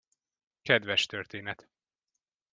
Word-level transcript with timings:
Kedves 0.63 1.05
történet. 1.05 1.69